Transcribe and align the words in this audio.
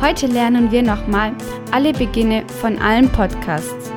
Heute 0.00 0.26
lernen 0.28 0.70
wir 0.70 0.82
nochmal 0.82 1.32
alle 1.72 1.92
Beginne 1.92 2.44
von 2.62 2.78
allen 2.78 3.10
Podcasts. 3.10 3.92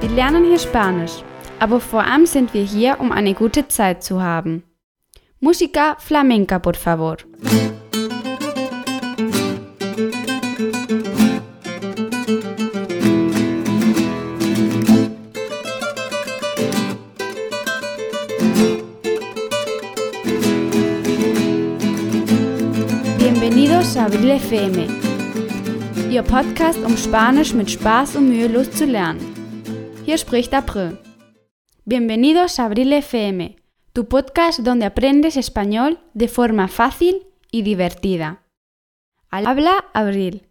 Wir 0.00 0.08
lernen 0.08 0.46
hier 0.46 0.58
Spanisch, 0.58 1.22
aber 1.58 1.80
vor 1.80 2.02
allem 2.02 2.24
sind 2.24 2.54
wir 2.54 2.62
hier, 2.62 2.98
um 2.98 3.12
eine 3.12 3.34
gute 3.34 3.68
Zeit 3.68 4.02
zu 4.02 4.22
haben. 4.22 4.62
Música 5.38 5.96
flamenca, 5.98 6.58
por 6.58 6.76
favor. 6.76 7.18
Bienvenidos 23.52 23.96
a 23.96 24.04
Abril 24.04 24.38
FM, 24.38 24.76
Ihr 26.08 26.22
Podcast, 26.22 26.78
um 26.84 26.96
Spanisch 26.96 27.52
mit 27.52 27.68
Spaß 27.68 28.14
und 28.14 28.28
mühelos 28.28 28.70
zu 28.70 28.84
lernen. 28.84 29.20
Hier 30.04 30.18
spricht 30.18 30.54
April. 30.54 30.96
Bienvenidos 31.84 32.60
a 32.60 32.66
Abril 32.66 32.92
FM, 33.02 33.56
tu 33.92 34.04
podcast 34.04 34.60
donde 34.60 34.86
aprendes 34.86 35.36
español 35.36 35.98
de 36.14 36.28
forma 36.28 36.68
fácil 36.68 37.26
y 37.50 37.62
divertida. 37.62 38.38
Habla 39.32 39.84
Abril. 39.94 40.42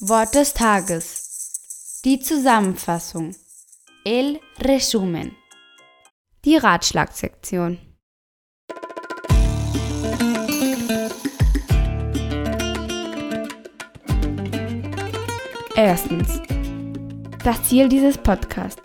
Wort 0.00 0.34
des 0.34 0.52
Tages. 0.52 2.00
Die 2.04 2.18
Zusammenfassung. 2.18 3.36
El 4.04 4.40
resumen. 4.58 5.36
Die 6.44 6.56
Ratschlagsektion. 6.56 7.78
Erstens. 15.78 16.40
Das 17.44 17.62
Ziel 17.64 17.90
dieses 17.90 18.16
Podcasts. 18.16 18.80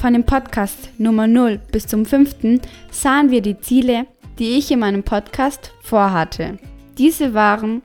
Von 0.00 0.12
dem 0.12 0.22
Podcast 0.22 0.90
Nummer 0.96 1.26
0 1.26 1.60
bis 1.72 1.88
zum 1.88 2.06
5. 2.06 2.60
sahen 2.92 3.32
wir 3.32 3.42
die 3.42 3.58
Ziele, 3.58 4.06
die 4.38 4.56
ich 4.56 4.70
in 4.70 4.78
meinem 4.78 5.02
Podcast 5.02 5.72
vorhatte. 5.82 6.58
Diese 6.96 7.34
waren 7.34 7.82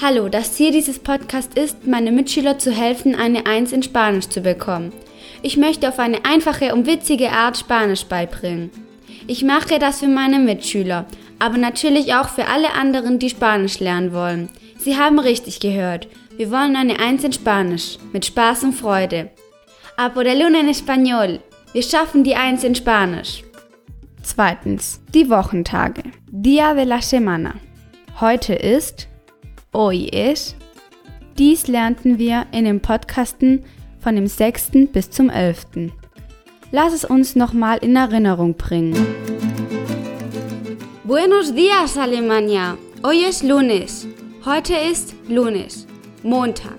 Hallo, 0.00 0.30
das 0.30 0.54
Ziel 0.54 0.72
dieses 0.72 0.98
Podcasts 0.98 1.54
ist, 1.54 1.86
meine 1.86 2.10
Mitschüler 2.10 2.58
zu 2.58 2.72
helfen, 2.72 3.14
eine 3.14 3.44
1 3.44 3.72
in 3.72 3.82
Spanisch 3.82 4.30
zu 4.30 4.40
bekommen. 4.40 4.90
Ich 5.42 5.58
möchte 5.58 5.86
auf 5.86 5.98
eine 5.98 6.24
einfache 6.24 6.74
und 6.74 6.86
witzige 6.86 7.30
Art 7.30 7.58
Spanisch 7.58 8.06
beibringen. 8.06 8.70
Ich 9.26 9.44
mache 9.44 9.78
das 9.78 10.00
für 10.00 10.08
meine 10.08 10.38
Mitschüler, 10.38 11.04
aber 11.38 11.58
natürlich 11.58 12.14
auch 12.14 12.30
für 12.30 12.46
alle 12.46 12.72
anderen, 12.72 13.18
die 13.18 13.28
Spanisch 13.28 13.80
lernen 13.80 14.14
wollen. 14.14 14.48
Sie 14.84 14.98
haben 14.98 15.18
richtig 15.18 15.60
gehört. 15.60 16.08
Wir 16.36 16.50
wollen 16.50 16.76
eine 16.76 17.00
Eins 17.00 17.24
in 17.24 17.32
Spanisch, 17.32 17.96
mit 18.12 18.26
Spaß 18.26 18.64
und 18.64 18.74
Freude. 18.74 19.30
A 19.96 20.10
por 20.10 20.26
el 20.26 20.42
en 20.42 20.68
español. 20.68 21.40
Wir 21.72 21.82
schaffen 21.82 22.22
die 22.22 22.34
Eins 22.34 22.64
in 22.64 22.74
Spanisch. 22.74 23.42
Zweitens, 24.22 25.00
die 25.14 25.30
Wochentage. 25.30 26.02
Dia 26.30 26.74
de 26.74 26.84
la 26.84 27.00
semana. 27.00 27.54
Heute 28.20 28.52
ist, 28.52 29.08
hoy 29.72 30.10
es. 30.12 30.54
Dies 31.38 31.66
lernten 31.66 32.18
wir 32.18 32.44
in 32.52 32.66
den 32.66 32.80
Podcasten 32.80 33.64
von 34.00 34.16
dem 34.16 34.26
6. 34.26 34.92
bis 34.92 35.10
zum 35.10 35.30
11. 35.30 35.92
Lass 36.72 36.92
es 36.92 37.06
uns 37.06 37.36
nochmal 37.36 37.78
in 37.78 37.96
Erinnerung 37.96 38.54
bringen. 38.54 39.06
Buenos 41.04 41.54
días, 41.54 41.96
Alemania. 41.96 42.76
Hoy 43.02 43.24
es 43.24 43.42
lunes. 43.42 44.06
Heute 44.46 44.76
ist 44.76 45.14
Lunes, 45.26 45.86
Montag. 46.22 46.76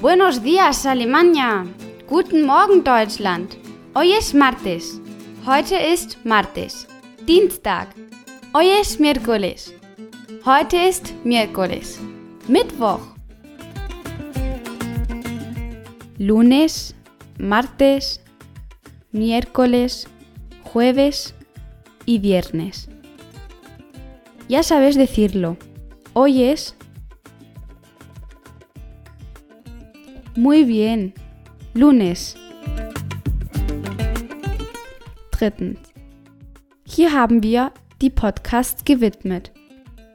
Buenos 0.00 0.40
días, 0.40 0.86
Alemania. 0.86 1.66
Guten 2.08 2.46
Morgen, 2.46 2.84
Deutschland. 2.84 3.56
Hoy 3.96 4.12
es 4.12 4.32
martes. 4.32 5.00
Heute 5.44 5.74
ist 5.74 6.24
Martes. 6.24 6.86
Dienstag. 7.26 7.88
Hoy 8.54 8.68
es 8.80 9.00
miércoles. 9.00 9.74
Heute 10.44 10.76
ist 10.76 11.12
Miércoles. 11.24 11.98
Mittwoch. 12.46 13.00
Lunes, 16.18 16.94
martes, 17.36 18.20
miércoles, 19.10 20.06
jueves 20.72 21.34
y 22.06 22.20
viernes. 22.20 22.88
Ya 24.46 24.62
sabes 24.62 24.94
decirlo. 24.94 25.56
Hoy. 26.14 26.54
Muy 30.36 30.64
bien. 30.64 31.14
Lunes. 31.72 32.36
Drittens. 35.30 35.78
Hier 36.84 37.14
haben 37.14 37.42
wir 37.42 37.72
die 38.02 38.10
Podcasts 38.10 38.84
gewidmet. 38.84 39.52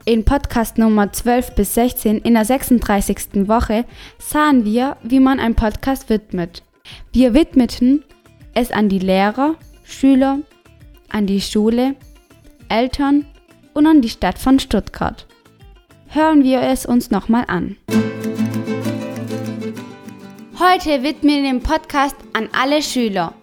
In 0.05 0.23
Podcast 0.23 0.77
Nummer 0.77 1.11
12 1.11 1.55
bis 1.55 1.73
16 1.73 2.19
in 2.19 2.35
der 2.35 2.45
36. 2.45 3.47
Woche 3.47 3.85
sahen 4.19 4.65
wir, 4.65 4.97
wie 5.01 5.19
man 5.19 5.39
einen 5.39 5.55
Podcast 5.55 6.11
widmet. 6.11 6.61
Wir 7.11 7.33
widmeten 7.33 8.03
es 8.53 8.71
an 8.71 8.87
die 8.87 8.99
Lehrer, 8.99 9.55
Schüler, 9.83 10.41
an 11.09 11.25
die 11.25 11.41
Schule, 11.41 11.95
Eltern 12.69 13.25
und 13.73 13.87
an 13.87 14.03
die 14.03 14.09
Stadt 14.09 14.37
von 14.37 14.59
Stuttgart. 14.59 15.25
Hören 16.17 16.43
wir 16.43 16.63
es 16.63 16.83
uns 16.83 17.11
nochmal 17.11 17.45
an. 17.47 17.77
Heute 20.59 21.03
widmen 21.03 21.43
wir 21.43 21.43
den 21.43 21.61
Podcast 21.61 22.15
an 22.33 22.49
alle 22.53 22.81
Schüler. 22.81 23.35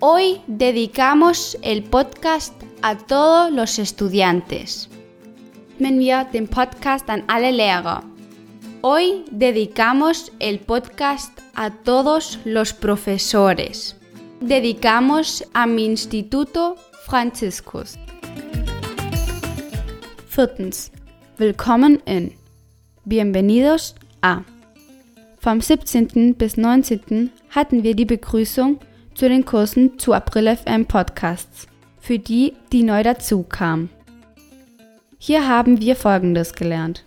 Hoy 0.00 0.40
dedicamos 0.48 1.56
el 1.62 1.82
podcast 1.82 2.52
a 2.82 2.96
todos 2.96 3.52
los 3.52 3.78
estudiantes. 3.78 4.88
Widmen 5.78 6.00
wir 6.00 6.24
den 6.32 6.48
Podcast 6.48 7.08
an 7.08 7.22
alle 7.28 7.52
Lehrer. 7.52 8.02
Hoy 8.82 9.24
dedicamos 9.30 10.32
el 10.40 10.58
podcast 10.58 11.30
a 11.54 11.70
todos 11.70 12.40
los 12.44 12.72
profesores. 12.72 13.94
Dedicamos 14.40 15.44
a 15.52 15.64
mi 15.64 15.84
Instituto 15.84 16.74
Franciscus. 17.06 17.96
Viertens. 20.34 20.90
Willkommen 21.40 22.02
in. 22.04 22.32
Bienvenidos 23.06 23.94
a. 24.20 24.42
Vom 25.38 25.62
17. 25.62 26.34
bis 26.34 26.58
19. 26.58 27.30
hatten 27.48 27.82
wir 27.82 27.96
die 27.96 28.04
Begrüßung 28.04 28.78
zu 29.14 29.26
den 29.26 29.46
Kursen 29.46 29.98
zu 29.98 30.12
April 30.12 30.54
FM 30.54 30.84
Podcasts, 30.84 31.66
für 31.98 32.18
die, 32.18 32.52
die 32.72 32.82
neu 32.82 33.02
dazu 33.02 33.42
kamen. 33.42 33.88
Hier 35.16 35.48
haben 35.48 35.80
wir 35.80 35.96
Folgendes 35.96 36.52
gelernt. 36.52 37.06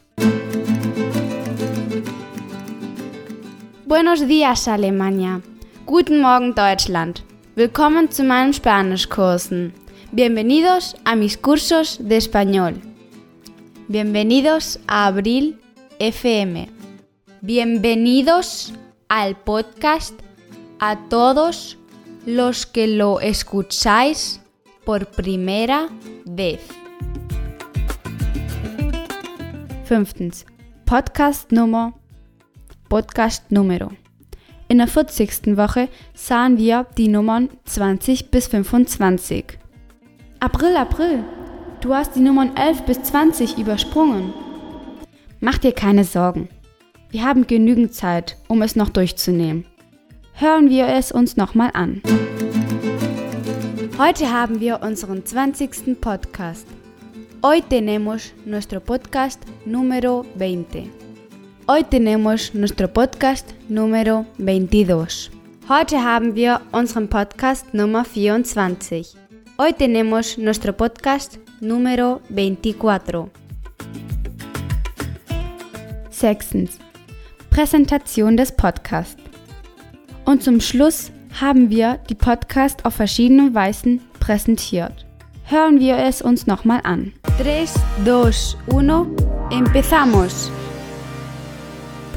Buenos 3.86 4.26
días, 4.26 4.68
Alemania. 4.68 5.42
Guten 5.86 6.22
Morgen, 6.22 6.56
Deutschland. 6.56 7.24
Willkommen 7.54 8.10
zu 8.10 8.24
meinen 8.24 8.54
Spanischkursen. 8.54 9.76
Bienvenidos 10.12 10.96
a 11.04 11.16
mis 11.16 11.40
cursos 11.40 12.00
de 12.02 12.18
español. 12.18 12.93
Bienvenidos 13.90 14.80
a 14.88 15.08
Abril 15.08 15.60
FM. 16.00 16.70
Bienvenidos 17.42 18.74
al 19.10 19.36
podcast 19.36 20.18
a 20.80 21.10
todos 21.10 21.78
los 22.26 22.66
que 22.66 22.88
lo 22.88 23.20
escucháis 23.20 24.42
por 24.86 25.08
primera 25.08 25.90
vez. 26.24 26.62
Fünftens. 29.84 30.46
Podcast 30.86 31.52
Nummer. 31.52 31.91
Podcast 32.88 33.52
Numero. 33.52 33.91
In 34.70 34.78
der 34.78 34.88
40. 34.88 35.58
Woche 35.58 35.90
sahen 36.14 36.58
wir 36.58 36.88
die 36.97 37.09
Nummern 37.09 37.50
20 37.66 38.32
bis 38.32 38.47
25. 38.47 39.59
April, 40.40 40.78
April, 40.78 41.26
du 41.84 41.94
hast 41.94 42.16
die 42.16 42.22
Nummern 42.22 42.56
11 42.56 42.84
bis 42.84 43.03
20 43.03 43.58
übersprungen. 43.58 44.34
Mach 45.41 45.58
dir 45.58 45.74
keine 45.74 46.06
Sorgen. 46.06 46.47
Wir 47.09 47.26
haben 47.26 47.46
genügend 47.46 47.94
Zeit, 47.94 48.38
um 48.47 48.62
es 48.62 48.78
noch 48.78 48.90
durchzunehmen. 48.90 49.66
Hören 50.34 50.70
wir 50.70 50.88
es 50.88 51.12
uns 51.12 51.35
nochmal 51.35 51.72
an. 51.74 52.02
Heute 53.97 54.32
haben 54.32 54.62
wir 54.62 54.82
unseren 54.82 55.26
20. 55.26 56.00
Podcast. 56.00 56.66
Hoy 57.44 57.62
tenemos 57.62 58.34
nuestro 58.46 58.79
podcast 58.79 59.41
número 59.66 60.26
20. 60.38 60.90
Hoy 61.68 61.84
tenemos 61.84 62.53
nuestro 62.53 62.88
podcast 62.88 63.53
número 63.68 64.26
22. 64.38 65.32
Heute 65.68 66.02
haben 66.02 66.34
wir 66.36 66.62
unseren 66.72 67.09
Podcast 67.09 67.74
Nummer 67.74 68.06
24. 68.06 69.16
Hoy 69.58 69.74
tenemos 69.74 70.38
nuestro 70.38 70.72
podcast 70.72 71.40
número 71.64 72.22
24. 72.30 73.32
Sechstens. 76.10 76.78
Präsentation 77.50 78.38
des 78.38 78.52
Podcasts. 78.52 79.22
Und 80.26 80.44
zum 80.44 80.60
Schluss 80.60 81.12
haben 81.40 81.70
wir 81.70 82.00
die 82.10 82.16
Podcast 82.16 82.86
auf 82.86 82.96
verschiedene 82.96 83.54
Weisen 83.54 84.02
präsentiert. 84.20 85.06
Hören 85.46 85.80
wir 85.80 85.98
es 85.98 86.22
uns 86.22 86.48
nochmal 86.48 86.82
an. 86.84 87.14
3, 87.40 87.66
2, 88.06 88.78
1, 88.78 89.18
empezamos. 89.52 90.52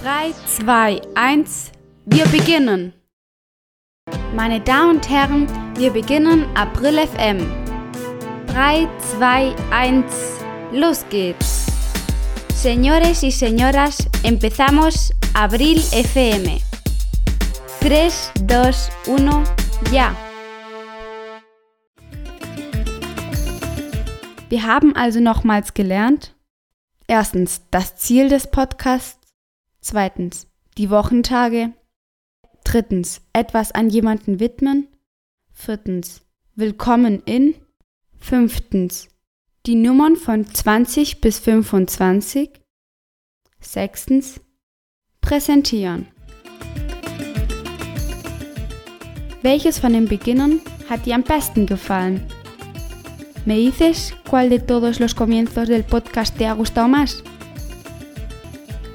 3, 0.02 0.32
2, 0.46 1.00
1, 1.14 1.72
wir 2.04 2.26
beginnen. 2.26 2.92
Meine 4.34 4.60
Damen 4.60 4.96
und 4.96 5.10
Herren, 5.10 5.46
wir 5.76 5.90
beginnen 5.90 6.46
April 6.54 6.98
FM. 6.98 7.65
3, 8.56 8.88
2, 9.20 9.54
1, 9.70 10.04
los 10.72 11.04
geht's. 11.10 11.66
Señores 12.54 13.22
y 13.22 13.30
señoras, 13.30 14.08
empezamos 14.22 15.12
Abril 15.34 15.76
FM. 15.92 16.62
3, 17.80 18.32
2, 18.46 18.90
1, 19.08 19.44
ya. 19.92 20.16
Wir 24.48 24.62
haben 24.66 24.96
also 24.96 25.20
nochmals 25.20 25.74
gelernt. 25.74 26.34
Erstens 27.06 27.60
das 27.70 27.96
Ziel 27.96 28.30
des 28.30 28.46
Podcasts. 28.46 29.20
Zweitens 29.82 30.46
die 30.78 30.88
Wochentage. 30.88 31.74
Drittens 32.64 33.20
etwas 33.34 33.72
an 33.72 33.90
jemanden 33.90 34.40
widmen. 34.40 34.88
Viertens 35.52 36.22
Willkommen 36.54 37.22
in. 37.26 37.54
Fünftens 38.18 39.08
die 39.66 39.74
Nummern 39.74 40.16
von 40.16 40.46
20 40.46 41.20
bis 41.20 41.38
25. 41.40 42.50
Sechstens 43.60 44.40
Präsentieren. 45.20 46.06
Welches 49.42 49.80
von 49.80 49.92
den 49.92 50.06
Beginnern 50.06 50.60
hat 50.88 51.04
dir 51.04 51.16
am 51.16 51.22
besten 51.22 51.66
gefallen? 51.66 52.24
¿Me 53.44 53.56
dices 53.56 54.14
cuál 54.28 54.50
de 54.50 54.60
todos 54.60 55.00
los 55.00 55.14
comienzos 55.14 55.68
del 55.68 55.84
podcast 55.84 56.36
te 56.36 56.46
ha 56.46 56.52
gustado 56.52 56.88
más? 56.88 57.22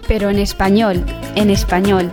Pero 0.08 0.30
en 0.30 0.40
español, 0.40 1.06
en 1.36 1.50
español. 1.50 2.10